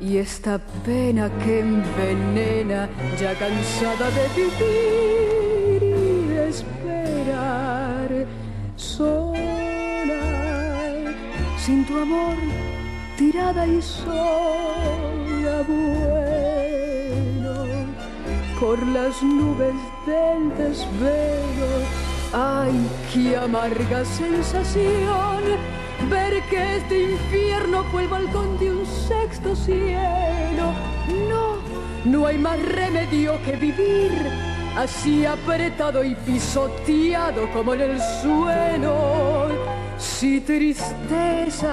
y 0.00 0.18
esta 0.18 0.58
pena 0.84 1.30
que 1.44 1.60
envenena 1.60 2.88
ya 3.18 3.34
cansada 3.34 4.10
de 4.10 4.28
vivir 4.36 5.82
y 5.82 6.38
esperar 6.48 8.26
sola 8.76 9.40
sin 11.58 11.84
tu 11.86 11.98
amor 11.98 12.36
tirada 13.16 13.66
y 13.66 13.80
sola 13.80 15.62
bueno 15.66 16.66
por 18.60 18.86
las 18.88 19.22
nubes 19.22 19.74
del 20.06 20.56
desvelo 20.58 21.72
ay 22.32 22.72
qué 23.12 23.36
amarga 23.36 24.04
sensación 24.04 25.42
ver 26.10 26.42
que 26.50 26.76
este 26.76 27.12
infierno 27.12 27.84
fue 27.84 28.02
el 28.02 28.08
balcón 28.08 28.58
de 28.58 28.70
un 28.70 28.86
sexto 28.86 29.54
cielo. 29.56 30.72
No, 31.28 31.56
no 32.04 32.26
hay 32.26 32.38
más 32.38 32.60
remedio 32.62 33.40
que 33.44 33.52
vivir 33.52 34.12
así 34.76 35.24
apretado 35.24 36.04
y 36.04 36.14
pisoteado 36.14 37.50
como 37.52 37.74
en 37.74 37.80
el 37.80 38.00
suelo. 38.22 39.48
Si 39.98 40.40
tristeza 40.40 41.72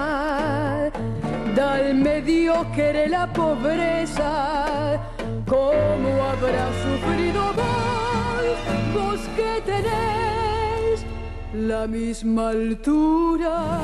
da 1.56 1.74
al 1.74 1.96
mediocre 1.96 3.08
la 3.10 3.32
pobreza, 3.32 5.00
¿cómo 5.46 6.24
habrá 6.32 6.70
sufrido 6.84 7.54
vos, 7.54 8.58
vos 8.94 9.20
que 9.36 9.62
tenés? 9.66 10.23
La 11.54 11.88
misma 11.88 12.50
altura 12.50 13.80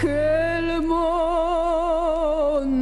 que 0.00 0.58
el 0.58 0.82
montón. 0.82 2.74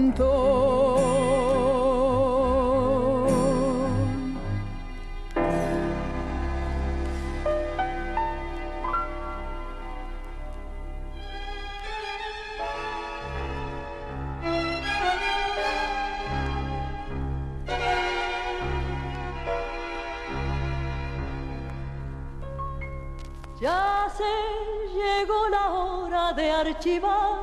Archivar 26.63 27.41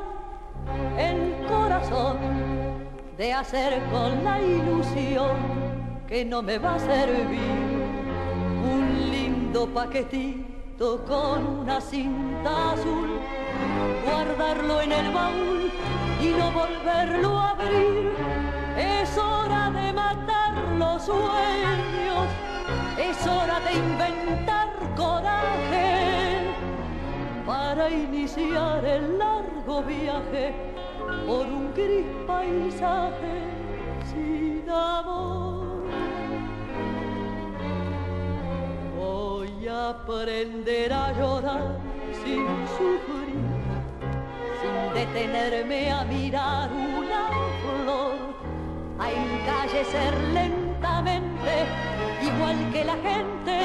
el 0.98 1.46
corazón, 1.48 2.18
de 3.18 3.34
hacer 3.34 3.82
con 3.92 4.24
la 4.24 4.42
ilusión 4.42 5.36
que 6.08 6.24
no 6.24 6.42
me 6.42 6.58
va 6.58 6.76
a 6.76 6.80
servir 6.80 7.42
un 8.64 9.12
lindo 9.12 9.68
paquetito 9.68 11.04
con 11.06 11.46
una 11.60 11.82
cinta 11.82 12.72
azul, 12.74 13.20
guardarlo 14.06 14.82
en 14.82 14.92
el 14.94 15.12
baúl 15.12 15.72
y 16.22 16.28
no 16.40 16.52
volverlo 16.52 17.38
a 17.38 17.50
abrir. 17.50 18.12
Es 18.78 19.18
hora 19.18 19.70
de 19.72 19.92
matar 19.92 20.54
los 20.78 21.04
sueños, 21.04 22.28
es 22.98 23.28
hora 23.28 23.60
de 23.60 23.74
inventar 23.74 24.70
coraje 24.96 26.09
para 27.70 27.88
iniciar 27.88 28.84
el 28.84 29.20
largo 29.20 29.84
viaje 29.84 30.56
por 31.28 31.46
un 31.46 31.72
gris 31.76 32.08
paisaje 32.26 33.36
sin 34.10 34.68
amor. 34.68 35.84
Voy 38.98 39.68
a 39.68 39.90
aprender 39.90 40.92
a 40.92 41.12
llorar 41.12 41.78
sin 42.24 42.48
sufrir, 42.76 43.46
sin 44.60 44.76
detenerme 44.96 45.92
a 45.92 46.04
mirar 46.06 46.70
una 46.74 47.24
flor, 47.62 48.16
a 48.98 49.12
encallecer 49.12 50.14
lentamente, 50.34 51.54
igual 52.30 52.58
que 52.74 52.84
la 52.84 52.98
gente, 53.10 53.56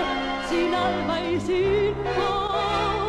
sin 0.50 0.74
alma 0.74 1.22
y 1.22 1.40
sin 1.40 1.94
voz 2.18 3.03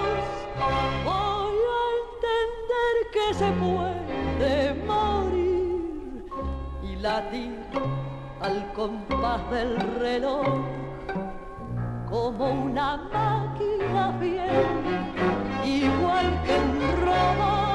voy 1.03 1.57
a 1.79 1.85
entender 2.01 2.95
que 3.13 3.33
se 3.33 3.49
puede 3.63 4.73
morir. 4.85 6.25
Y 6.83 6.95
latir 6.97 7.57
al 8.41 8.73
compás 8.73 9.49
del 9.51 9.77
reloj 9.99 10.45
como 12.09 12.51
una 12.51 12.97
máquina 13.11 14.13
fiel, 14.19 14.67
igual 15.65 16.41
que 16.45 16.53
un 16.53 17.05
robot 17.05 17.74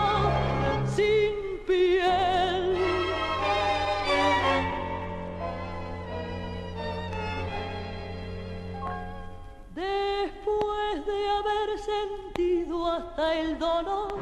hasta 12.87 13.35
el 13.35 13.59
dolor 13.59 14.19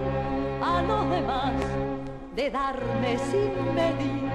a 0.63 0.83
los 0.83 1.11
demás, 1.11 1.53
de 2.35 2.51
darme 2.51 3.19
sin 3.19 3.75
medir, 3.75 4.31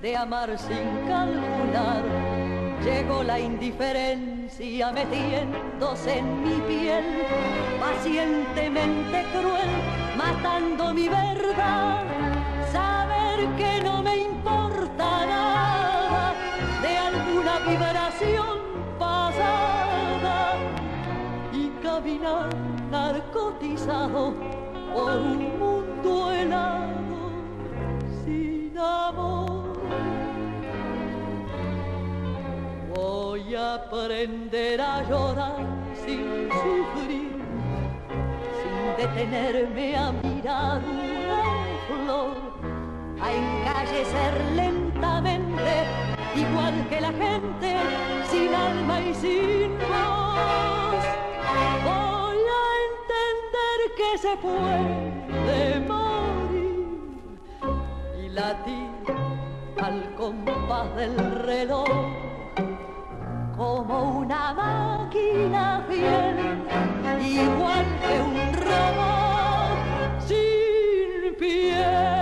de 0.00 0.16
amar 0.16 0.58
sin 0.58 1.06
calcular, 1.08 2.02
llegó 2.84 3.22
la 3.22 3.38
indiferencia 3.38 4.92
metiéndose 4.92 6.18
en 6.18 6.42
mi 6.42 6.60
piel, 6.62 7.04
pacientemente 7.80 9.24
cruel, 9.32 9.70
matando 10.16 10.92
mi 10.94 11.08
verdad, 11.08 12.04
saber 12.72 13.46
que 13.56 13.82
no 13.82 14.02
me 14.02 14.16
importa 14.18 15.26
nada 15.26 16.34
de 16.82 16.98
alguna 16.98 17.58
vibración 17.60 18.58
pasada 18.98 20.56
y 21.52 21.68
caminar 21.82 22.71
narcotizado 23.42 24.34
por 24.94 25.12
un 25.12 25.58
mundo 25.58 26.32
helado 26.32 27.30
sin 28.24 28.76
amor. 28.78 29.72
Voy 32.94 33.54
a 33.54 33.74
aprender 33.74 34.80
a 34.80 35.02
llorar 35.08 35.66
sin 36.04 36.48
sufrir, 36.50 37.32
sin 38.58 38.96
detenerme 38.96 39.96
a 39.96 40.12
mirar 40.12 40.80
una 40.84 41.42
flor, 41.88 42.36
a 43.20 43.32
encallecer 43.32 44.34
lentamente, 44.54 45.74
igual 46.34 46.86
que 46.88 47.00
la 47.00 47.12
gente, 47.12 47.76
sin 48.30 48.54
alma 48.54 49.00
y 49.00 49.14
sin 49.14 49.78
voz. 49.78 51.31
Se 54.20 54.36
puede 54.36 55.80
morir 55.88 57.40
y 58.22 58.28
latir 58.28 58.90
al 59.82 60.14
compás 60.14 60.94
del 60.94 61.16
reloj 61.42 61.88
como 63.56 64.18
una 64.18 64.52
máquina 64.52 65.84
fiel, 65.88 66.38
igual 67.20 67.86
que 68.00 68.20
un 68.20 68.36
robot 68.62 70.20
sin 70.20 71.34
piel. 71.36 72.21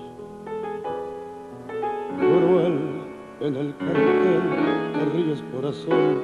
cruel 2.21 2.79
en 3.41 3.55
el 3.55 3.75
cartel, 3.77 4.43
te 4.93 5.05
ríes 5.13 5.43
corazón, 5.53 6.23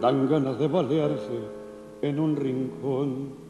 dan 0.00 0.28
ganas 0.28 0.58
de 0.58 0.68
balearse 0.68 1.38
en 2.02 2.20
un 2.20 2.36
rincón. 2.36 3.42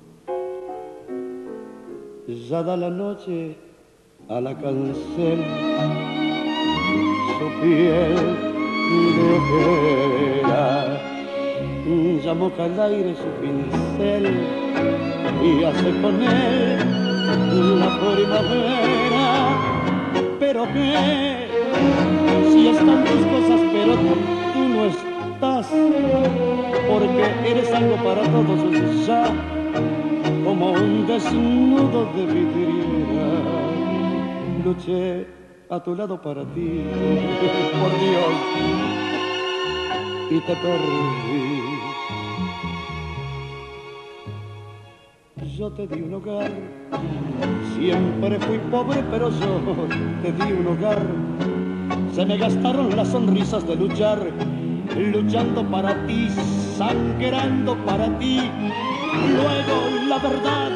Ya 2.49 2.63
da 2.63 2.77
la 2.77 2.91
noche 2.91 3.57
a 4.29 4.41
la 4.41 4.57
cancel, 4.57 5.45
su 7.39 7.47
piel 7.61 8.53
ojera, 9.37 11.01
ya 12.25 12.35
moca 12.35 12.65
al 12.65 12.81
aire 12.81 13.15
su 13.15 13.29
pincel 13.41 14.25
y 15.43 15.65
hace 15.65 15.91
con 16.01 16.23
él 16.23 16.79
la 17.81 17.91
primavera 18.01 19.62
pero 20.53 20.67
qué, 20.75 21.49
si 22.53 22.69
están 22.69 23.05
tus 23.05 23.25
cosas, 23.25 23.61
pero 23.73 23.95
tú, 23.95 24.69
no 24.69 24.85
estás, 24.85 25.67
porque 26.89 27.25
eres 27.51 27.73
algo 27.73 27.97
para 28.05 28.23
todos 28.23 29.07
ya, 29.07 29.33
como 30.45 30.73
un 30.73 31.07
desnudo 31.07 32.05
de 32.15 32.27
vidriera. 32.27 33.29
Luché 34.63 35.27
a 35.71 35.83
tu 35.83 35.95
lado 35.95 36.21
para 36.21 36.43
ti, 36.53 36.85
por 37.81 37.93
Dios, 37.99 38.35
y 40.31 40.39
te 40.41 40.55
perdí. 40.57 41.63
Yo 45.57 45.71
te 45.73 45.87
di 45.87 46.03
un 46.03 46.15
hogar 46.15 46.82
Siempre 47.75 48.39
fui 48.41 48.59
pobre, 48.71 49.03
pero 49.11 49.31
yo 49.31 49.89
te 50.23 50.33
di 50.33 50.53
un 50.53 50.67
hogar. 50.67 51.03
Se 52.15 52.25
me 52.25 52.37
gastaron 52.37 52.95
las 52.95 53.09
sonrisas 53.09 53.67
de 53.67 53.75
luchar, 53.75 54.19
luchando 54.97 55.65
para 55.65 56.07
ti, 56.07 56.29
sangrando 56.77 57.77
para 57.85 58.07
ti. 58.19 58.51
Luego 59.35 60.09
la 60.09 60.19
verdad, 60.19 60.73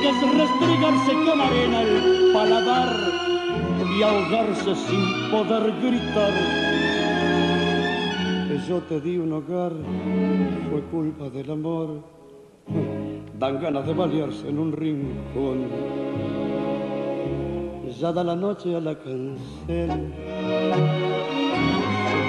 que 0.00 0.08
es 0.08 0.20
restregarse 0.20 1.12
con 1.24 1.40
arena 1.40 1.82
el 1.82 2.32
paladar 2.32 2.96
y 3.96 4.02
ahogarse 4.02 4.74
sin 4.74 5.30
poder 5.30 5.72
gritar. 5.82 6.32
Yo 8.68 8.80
te 8.80 9.00
di 9.00 9.18
un 9.18 9.32
hogar, 9.32 9.72
fue 10.70 10.80
culpa 10.90 11.30
del 11.30 11.50
amor 11.52 12.02
dan 13.38 13.60
ganas 13.60 13.86
de 13.86 13.92
balearse 13.92 14.48
en 14.48 14.58
un 14.58 14.72
rincón. 14.72 15.68
Ya 17.98 18.12
da 18.12 18.22
la 18.22 18.36
noche 18.36 18.76
a 18.76 18.80
la 18.80 18.94
cancel, 18.94 20.12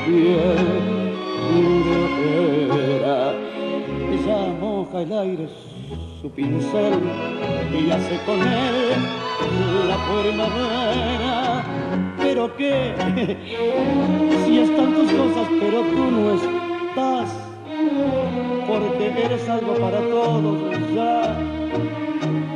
piel 0.05 0.57
de 2.69 4.17
ya 4.25 4.53
moja 4.61 5.01
el 5.01 5.11
aire 5.11 5.49
su 6.21 6.29
pincel 6.31 6.93
y 7.73 7.91
hace 7.91 8.17
con 8.25 8.39
él 8.41 8.99
la 9.87 9.97
primavera. 10.07 11.63
Pero 12.17 12.55
qué, 12.55 12.93
si 14.45 14.59
están 14.59 14.93
tus 14.93 15.11
cosas, 15.11 15.47
pero 15.59 15.81
tú 15.81 16.11
no 16.11 16.31
estás 16.31 17.46
eres 19.17 19.49
algo 19.49 19.73
para 19.75 19.99
todos 19.99 20.93
ya, 20.93 21.37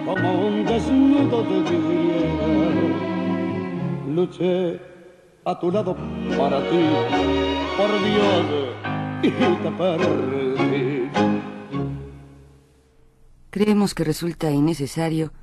como 0.06 0.48
un 0.48 0.66
desnudo 0.66 1.44
de 1.44 1.60
vidriera. 1.70 2.88
Luché 4.08 4.80
a 5.46 5.60
tu 5.60 5.72
lado 5.72 5.96
para 6.38 6.60
ti, 6.70 6.84
por 7.78 7.92
Dios, 8.08 8.46
y 9.24 9.30
te 9.64 9.72
perdí. 9.72 11.10
Creemos 13.50 13.94
que 13.94 14.04
resulta 14.04 14.52
innecesario 14.52 15.34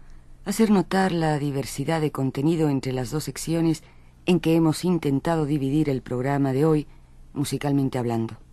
hacer 0.44 0.70
notar 0.70 1.12
la 1.12 1.38
diversidad 1.38 2.00
de 2.00 2.12
contenido 2.12 2.70
entre 2.70 2.92
las 2.92 3.10
dos 3.10 3.24
secciones 3.24 3.82
en 4.24 4.40
que 4.40 4.54
hemos 4.54 4.84
intentado 4.84 5.46
dividir 5.46 5.90
el 5.90 6.00
programa 6.00 6.52
de 6.52 6.64
hoy, 6.64 6.86
musicalmente 7.34 7.98
hablando 7.98 8.47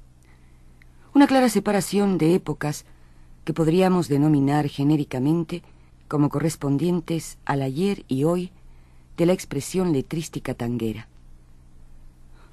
una 1.16 1.28
clara 1.28 1.48
separación 1.48 2.18
de 2.18 2.36
épocas 2.36 2.84
que 3.46 3.54
podríamos 3.54 4.10
denominar 4.10 4.68
genéricamente 4.68 5.64
como 6.10 6.28
correspondientes 6.28 7.38
al 7.46 7.62
ayer 7.62 8.04
y 8.10 8.26
hoy 8.26 8.52
de 9.16 9.26
la 9.26 9.32
expresión 9.32 9.94
letrística 9.94 10.54
tanguera. 10.54 11.08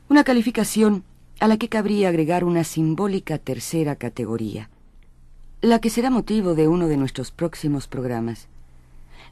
Una 0.08 0.22
calificación 0.22 1.02
a 1.40 1.48
la 1.48 1.56
que 1.56 1.68
cabría 1.68 2.08
agregar 2.08 2.44
una 2.44 2.62
simbólica 2.62 3.36
tercera 3.38 3.96
categoría, 3.96 4.70
la 5.60 5.80
que 5.80 5.90
será 5.90 6.08
motivo 6.08 6.54
de 6.54 6.68
uno 6.68 6.86
de 6.86 6.96
nuestros 6.96 7.32
próximos 7.32 7.88
programas, 7.88 8.46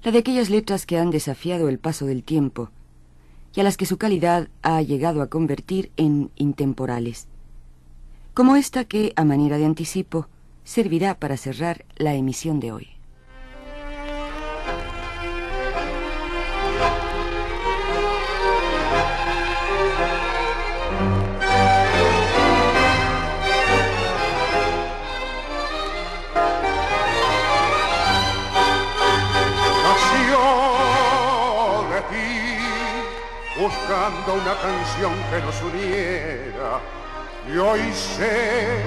la 0.03 0.11
de 0.11 0.19
aquellas 0.19 0.51
letras 0.51 0.87
que 0.87 0.99
han 0.99 1.13
desafiado 1.13 1.69
el 1.69 1.79
paso 1.79 2.05
del 2.05 2.25
tiempo 2.25 2.71
y 3.55 3.61
a 3.61 3.63
las 3.63 3.77
que 3.77 3.87
su 3.87 3.97
calidad 3.97 4.49
ha 4.63 4.83
llegado 4.83 5.23
a 5.23 5.29
convertir 5.29 5.93
en 5.97 6.33
intemporales 6.35 7.29
como 8.35 8.57
esta 8.57 8.85
que, 8.85 9.13
a 9.17 9.25
manera 9.25 9.59
de 9.59 9.67
anticipo, 9.67 10.29
servirá 10.65 11.19
para 11.19 11.37
cerrar 11.37 11.85
la 11.97 12.15
emisión 12.15 12.61
de 12.61 12.73
hoy. 12.73 12.89
Nació 29.83 30.41
de 31.91 32.01
ti, 32.11 32.31
buscando 33.61 34.35
una 34.35 34.55
canción 34.61 35.13
que 35.31 35.39
nos 35.45 35.63
uniera 35.63 36.10
y 37.53 37.59
hoy 37.59 37.93
sé 37.93 38.83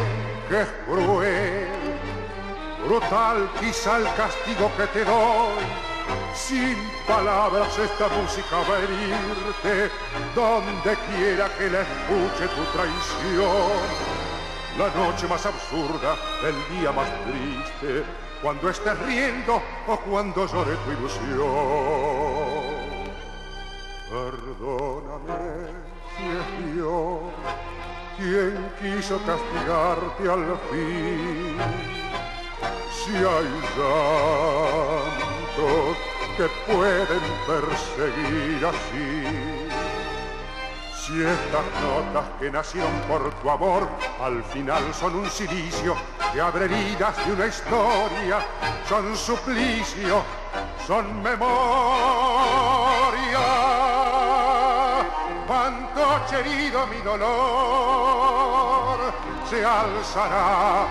que 0.48 0.62
es 0.62 0.68
cruel, 0.86 1.68
brutal 2.86 3.50
quizá 3.60 3.98
el 3.98 4.06
castigo 4.16 4.72
que 4.78 4.88
te 4.88 5.06
doy. 5.06 5.64
Sin 6.34 6.78
palabras 7.08 7.78
esta 7.78 8.08
música 8.10 8.58
va 8.70 8.76
a 8.76 8.80
herirte, 8.80 9.92
donde 10.36 10.98
quiera 11.10 11.50
que 11.58 11.70
la 11.70 11.82
escuche 11.82 12.48
tu 12.56 12.64
traición. 12.72 14.24
La 14.78 14.88
noche 14.90 15.28
más 15.28 15.46
absurda, 15.46 16.16
el 16.44 16.78
día 16.80 16.92
más 16.92 17.08
triste, 17.26 18.04
cuando 18.42 18.70
estés 18.70 18.98
riendo 19.00 19.62
o 19.88 19.98
cuando 19.98 20.48
llore 20.48 20.76
tu 20.78 20.92
ilusión. 20.92 21.44
Perdóname 24.10 25.44
si 26.18 26.24
es 26.26 26.74
Dios 26.74 27.73
¿Quién 28.18 28.72
quiso 28.80 29.18
castigarte 29.26 30.30
al 30.30 30.58
fin? 30.70 31.58
Si 32.92 33.16
hay 33.16 33.50
llantos 33.76 35.14
que 36.38 36.48
pueden 36.72 37.24
perseguir 37.48 38.66
así. 38.66 39.10
Si 40.96 41.14
estas 41.22 41.66
notas 41.82 42.26
que 42.40 42.52
nacieron 42.52 43.02
por 43.10 43.34
tu 43.34 43.50
amor 43.50 43.90
al 44.22 44.44
final 44.44 44.94
son 44.94 45.16
un 45.16 45.30
silicio 45.30 45.96
que 46.32 46.40
abre 46.40 46.66
heridas 46.66 47.18
de 47.26 47.34
una 47.34 47.48
historia, 47.48 48.46
son 48.88 49.18
suplicio, 49.18 50.24
son 50.86 51.22
memoria. 51.22 51.44
Herido 56.14 56.86
mi 56.88 57.02
dolor 57.02 59.00
se 59.50 59.66
alzará 59.66 60.88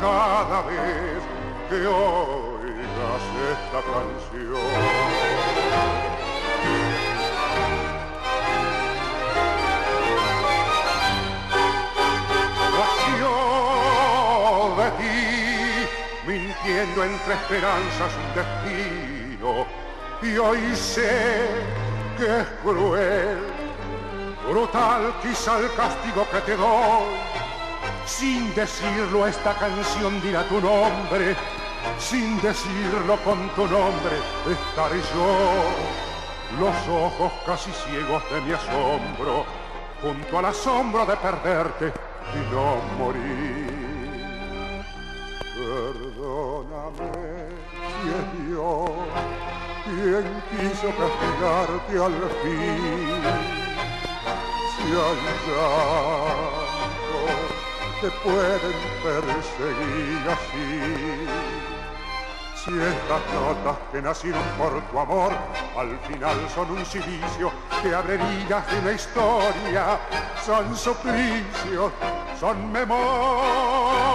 cada 0.00 0.62
vez 0.62 1.22
que 1.68 1.86
oigas 1.86 3.22
esta 3.50 3.80
canción. 3.82 5.18
mintiendo 16.26 17.04
entre 17.04 17.34
esperanzas 17.34 18.12
un 18.16 18.28
destino. 18.34 19.66
Y 20.20 20.36
hoy 20.36 20.76
sé 20.76 21.48
que 22.18 22.40
es 22.40 22.46
cruel, 22.62 23.38
brutal 24.48 25.12
quizá 25.22 25.58
el 25.58 25.72
castigo 25.74 26.26
que 26.30 26.40
te 26.40 26.56
doy. 26.56 27.04
Sin 28.06 28.54
decirlo 28.54 29.26
esta 29.26 29.54
canción 29.54 30.20
dirá 30.22 30.42
tu 30.48 30.60
nombre, 30.60 31.36
sin 31.98 32.40
decirlo 32.40 33.16
con 33.24 33.48
tu 33.50 33.66
nombre 33.66 34.16
estaré 34.50 35.00
yo. 35.14 35.28
Los 36.58 36.76
ojos 36.88 37.32
casi 37.44 37.70
ciegos 37.72 38.22
de 38.30 38.40
mi 38.40 38.52
asombro, 38.52 39.44
junto 40.00 40.38
al 40.38 40.46
asombro 40.46 41.04
de 41.04 41.16
perderte 41.16 41.92
y 42.34 42.54
no 42.54 42.76
morir. 42.96 43.68
Perdóname 45.58 47.10
si 47.92 48.08
es 48.16 48.48
Dios 48.48 48.90
quien 49.84 50.42
quiso 50.50 50.88
castigarte 50.96 51.94
al 52.02 52.16
fin. 52.42 53.57
Si 54.88 54.94
hay 54.94 55.00
llantos 55.46 56.80
que 58.00 58.08
pueden 58.24 58.78
perseguir 59.02 60.22
así. 60.30 61.26
Si 62.54 62.70
estas 62.72 63.22
notas 63.34 63.76
que 63.92 64.00
nacieron 64.00 64.42
por 64.56 64.80
tu 64.90 64.98
amor 64.98 65.32
al 65.76 65.98
final 66.08 66.36
son 66.54 66.70
un 66.70 66.86
silicio 66.86 67.52
que 67.82 67.94
abre 67.94 68.14
heridas 68.14 68.66
de 68.70 68.78
una 68.78 68.92
historia, 68.92 69.98
son 70.46 70.74
suplicios, 70.74 71.92
son 72.40 72.72
memoria 72.72 74.08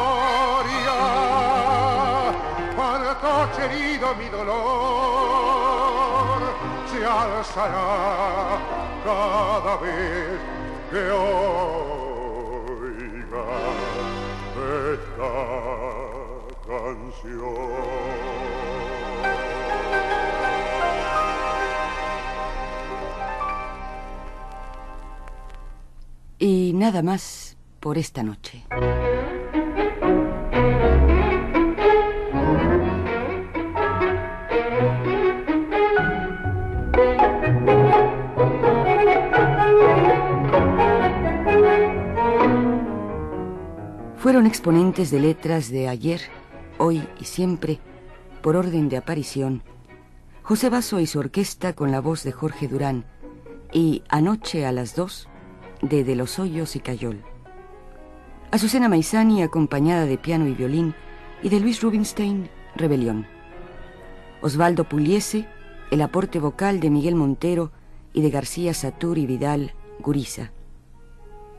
coche 3.23 3.65
herido 3.65 4.13
mi 4.15 4.27
dolor 4.27 4.73
se 6.91 7.05
alzará 7.05 8.59
cada 9.05 9.77
vez 9.77 10.42
que 10.93 10.99
oiga 10.99 11.33
canción. 16.67 17.55
Y 26.37 26.73
nada 26.75 27.01
más 27.01 27.57
por 27.79 27.97
esta 27.97 28.21
noche. 28.21 28.63
Fueron 44.23 44.47
exponentes 44.47 45.11
de 45.11 45.19
letras 45.19 45.69
de 45.69 45.89
ayer, 45.89 46.21
hoy 46.77 47.05
y 47.19 47.25
siempre, 47.25 47.81
por 48.41 48.55
orden 48.55 48.87
de 48.87 48.95
aparición, 48.95 49.63
José 50.43 50.69
Basso 50.69 51.01
y 51.01 51.07
su 51.07 51.19
orquesta 51.19 51.73
con 51.73 51.91
la 51.91 51.99
voz 51.99 52.23
de 52.23 52.31
Jorge 52.31 52.69
Durán 52.69 53.03
y 53.73 54.01
Anoche 54.07 54.65
a 54.65 54.71
las 54.71 54.95
dos 54.95 55.27
de 55.81 56.05
De 56.05 56.15
los 56.15 56.39
Hoyos 56.39 56.77
y 56.77 56.79
Cayol. 56.79 57.21
Azucena 58.49 58.87
Maizani 58.87 59.43
acompañada 59.43 60.05
de 60.05 60.17
piano 60.17 60.47
y 60.47 60.53
violín 60.53 60.95
y 61.41 61.49
de 61.49 61.59
Luis 61.59 61.81
Rubinstein, 61.81 62.49
Rebelión. 62.77 63.27
Osvaldo 64.41 64.87
Pugliese, 64.87 65.49
el 65.91 66.01
aporte 66.01 66.39
vocal 66.39 66.79
de 66.79 66.89
Miguel 66.89 67.15
Montero 67.15 67.73
y 68.13 68.21
de 68.21 68.29
García 68.29 68.73
Satur 68.73 69.17
y 69.17 69.25
Vidal, 69.25 69.73
Gurisa. 69.99 70.53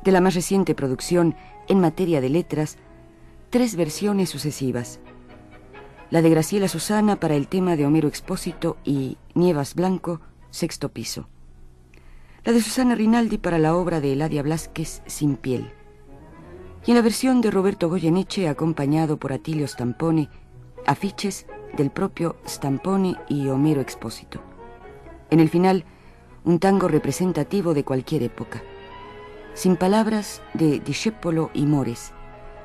De 0.02 0.12
la 0.12 0.22
más 0.22 0.34
reciente 0.34 0.74
producción 0.74 1.34
en 1.68 1.80
materia 1.80 2.20
de 2.20 2.28
letras 2.28 2.78
tres 3.50 3.76
versiones 3.76 4.30
sucesivas. 4.30 5.00
La 6.10 6.22
de 6.22 6.30
Graciela 6.30 6.68
Susana 6.68 7.20
para 7.20 7.34
el 7.34 7.48
tema 7.48 7.76
de 7.76 7.86
Homero 7.86 8.08
Expósito 8.08 8.76
y 8.84 9.16
Nievas 9.34 9.74
Blanco, 9.74 10.20
sexto 10.50 10.90
piso. 10.90 11.28
La 12.44 12.52
de 12.52 12.60
Susana 12.60 12.94
Rinaldi 12.94 13.38
para 13.38 13.58
la 13.58 13.74
obra 13.74 14.00
de 14.00 14.12
Eladia 14.12 14.42
Blasquez, 14.42 15.02
Sin 15.06 15.36
piel. 15.36 15.72
Y 16.86 16.90
en 16.90 16.96
la 16.96 17.02
versión 17.02 17.40
de 17.40 17.50
Roberto 17.50 17.88
Goyeneche, 17.88 18.48
acompañado 18.48 19.16
por 19.16 19.32
Atilio 19.32 19.66
Stampone, 19.66 20.28
afiches 20.86 21.46
del 21.76 21.90
propio 21.90 22.36
Stampone 22.46 23.16
y 23.28 23.48
Homero 23.48 23.80
Expósito. 23.80 24.40
En 25.30 25.40
el 25.40 25.48
final, 25.48 25.84
un 26.44 26.58
tango 26.58 26.88
representativo 26.88 27.72
de 27.72 27.84
cualquier 27.84 28.22
época. 28.22 28.62
Sin 29.54 29.76
palabras 29.76 30.42
de 30.52 30.80
Discepolo 30.80 31.50
y 31.54 31.64
Mores, 31.64 32.12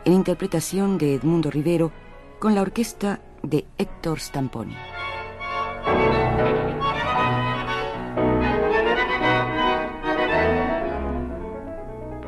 en 0.05 0.13
interpretación 0.13 0.97
de 0.97 1.13
Edmundo 1.13 1.51
Rivero 1.51 1.91
con 2.39 2.55
la 2.55 2.61
orquesta 2.61 3.21
de 3.43 3.67
Héctor 3.77 4.19
Stamponi. 4.19 4.75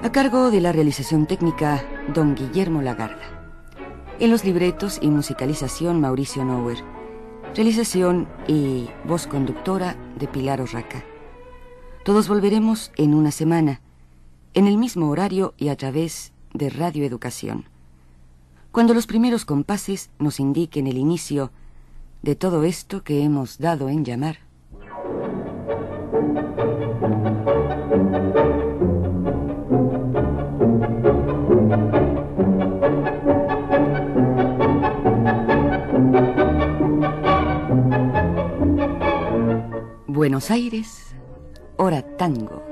A 0.04 0.12
cargo 0.12 0.52
de 0.52 0.62
la 0.62 0.72
realización 0.72 1.26
técnica, 1.26 1.84
don 2.14 2.36
Guillermo 2.36 2.84
Lagarda. 2.84 3.50
En 4.20 4.30
los 4.30 4.46
libretos 4.46 5.00
y 5.02 5.10
musicalización, 5.10 6.00
Mauricio 6.00 6.46
Nower. 6.46 6.78
Realización 7.56 8.28
y 8.48 8.90
voz 9.06 9.26
conductora 9.26 9.96
de 10.20 10.28
Pilar 10.28 10.62
Orraca. 10.62 11.04
Todos 12.06 12.28
volveremos 12.28 12.92
en 12.96 13.16
una 13.16 13.32
semana 13.32 13.82
en 14.54 14.68
el 14.68 14.78
mismo 14.78 15.10
horario 15.10 15.54
y 15.58 15.70
a 15.70 15.76
través 15.76 16.34
de 16.54 16.70
Radio 16.70 17.06
Educación. 17.06 17.66
Cuando 18.72 18.94
los 18.94 19.08
primeros 19.08 19.46
compases 19.46 20.10
nos 20.20 20.40
indiquen 20.40 20.88
el 20.88 20.98
inicio 20.98 21.52
de 22.22 22.36
todo 22.36 22.64
esto 22.64 23.04
que 23.04 23.24
hemos 23.24 23.58
dado 23.58 23.90
en 23.90 24.06
llamar. 24.06 24.40
Buenos 40.08 40.52
Aires, 40.52 41.16
hora 41.78 42.04
tango. 42.18 42.71